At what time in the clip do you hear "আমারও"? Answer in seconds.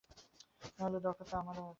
1.37-1.61